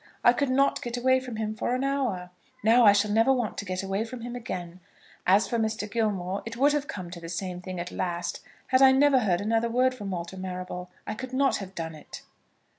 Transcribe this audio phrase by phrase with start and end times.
[0.23, 2.31] I could not get away from him for an hour.
[2.63, 4.79] Now I shall never want to get away from him again.
[5.27, 5.87] As for Mr.
[5.87, 9.41] Gilmore, it would have come to the same thing at last, had I never heard
[9.41, 10.89] another word from Walter Marrable.
[11.05, 12.23] I could not have done it."